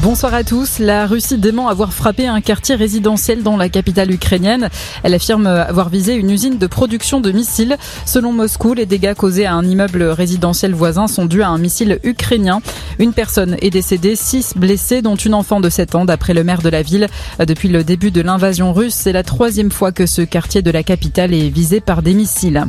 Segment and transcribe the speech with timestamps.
[0.00, 0.78] Bonsoir à tous.
[0.78, 4.70] La Russie dément avoir frappé un quartier résidentiel dans la capitale ukrainienne.
[5.02, 7.76] Elle affirme avoir visé une usine de production de missiles.
[8.06, 11.98] Selon Moscou, les dégâts causés à un immeuble résidentiel voisin sont dus à un missile
[12.04, 12.62] ukrainien.
[12.98, 16.62] Une personne est décédée, six blessés, dont une enfant de 7 ans, d'après le maire
[16.62, 17.08] de la ville.
[17.46, 20.82] Depuis le début de l'invasion russe, c'est la troisième fois que ce quartier de la
[20.82, 22.64] capitale est visé par des missiles.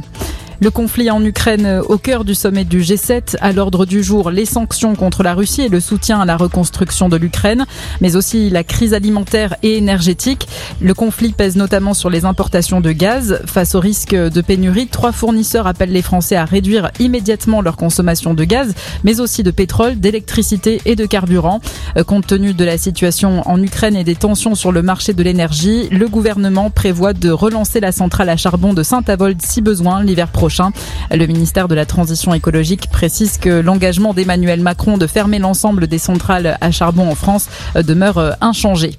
[0.63, 4.45] Le conflit en Ukraine au cœur du sommet du G7, à l'ordre du jour les
[4.45, 7.65] sanctions contre la Russie et le soutien à la reconstruction de l'Ukraine,
[7.99, 10.47] mais aussi la crise alimentaire et énergétique.
[10.79, 13.41] Le conflit pèse notamment sur les importations de gaz.
[13.45, 18.33] Face au risque de pénurie, trois fournisseurs appellent les Français à réduire immédiatement leur consommation
[18.33, 21.59] de gaz, mais aussi de pétrole, d'électricité et de carburant.
[21.97, 25.23] Euh, compte tenu de la situation en Ukraine et des tensions sur le marché de
[25.23, 30.29] l'énergie, le gouvernement prévoit de relancer la centrale à charbon de Saint-Avold si besoin l'hiver
[30.29, 30.52] prochain.
[31.11, 35.97] Le ministère de la Transition écologique précise que l'engagement d'Emmanuel Macron de fermer l'ensemble des
[35.97, 38.91] centrales à charbon en France euh, demeure euh, inchangé.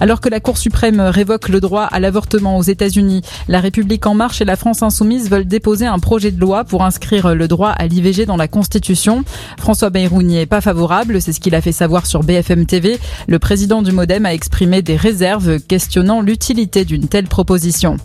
[0.00, 4.14] Alors que la Cour suprême révoque le droit à l'avortement aux États-Unis, la République en
[4.14, 7.68] marche et la France insoumise veulent déposer un projet de loi pour inscrire le droit
[7.68, 9.24] à l'IVG dans la Constitution.
[9.58, 12.98] François Bayrou n'y est pas favorable, c'est ce qu'il a fait savoir sur BFM TV.
[13.28, 17.98] Le président du Modem a exprimé des réserves questionnant l'utilité d'une telle proposition.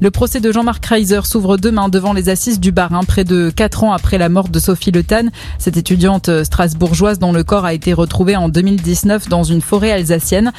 [0.00, 3.84] Le procès de Jean-Marc Reiser s'ouvre demain devant les assises du Barin, près de 4
[3.84, 5.28] ans après la mort de Sophie Le Tan,
[5.58, 10.52] cette étudiante strasbourgeoise dont le corps a été retrouvé en 2019 dans une forêt alsacienne.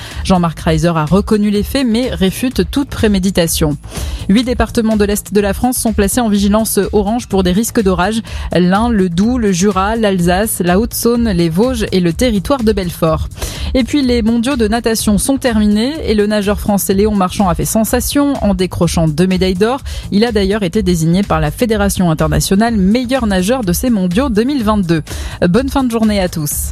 [0.84, 3.78] A reconnu les faits mais réfute toute préméditation.
[4.28, 7.82] Huit départements de l'Est de la France sont placés en vigilance orange pour des risques
[7.82, 8.22] d'orage.
[8.52, 13.30] L'Ain, le Doubs, le Jura, l'Alsace, la Haute-Saône, les Vosges et le territoire de Belfort.
[13.74, 17.56] Et puis les mondiaux de natation sont terminés et le nageur français Léon Marchand a
[17.56, 19.82] fait sensation en décrochant deux médailles d'or.
[20.12, 25.04] Il a d'ailleurs été désigné par la Fédération internationale meilleur nageur de ces mondiaux 2022.
[25.50, 26.64] Bonne fin de journée à tous.